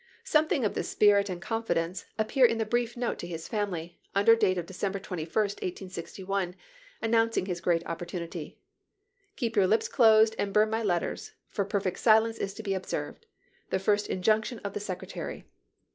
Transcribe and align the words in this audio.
Something 0.23 0.65
of 0.65 0.73
this 0.73 0.89
spirit 0.89 1.29
and 1.29 1.39
confidence 1.39 2.05
appear 2.17 2.43
in 2.47 2.57
the 2.57 2.65
brief 2.65 2.97
note 2.97 3.19
to 3.19 3.27
his 3.27 3.47
family, 3.47 3.99
under 4.15 4.35
date 4.35 4.57
of 4.57 4.65
December 4.65 4.97
21, 4.97 5.31
1861, 5.31 6.55
announcing 7.03 7.45
his 7.45 7.61
great 7.61 7.85
opportunity:" 7.85 8.57
Keep 9.35 9.55
your 9.55 9.67
lips 9.67 9.87
closed 9.87 10.35
and 10.39 10.51
burn 10.53 10.71
my 10.71 10.81
letters; 10.81 11.33
for 11.49 11.65
perfect 11.65 11.99
silence 11.99 12.39
is 12.39 12.55
to 12.55 12.63
be 12.63 12.73
observed— 12.73 13.27
the 13.69 13.77
first 13.77 14.07
injunction 14.07 14.57
of 14.63 14.73
the 14.73 14.79
Secretary. 14.79 15.45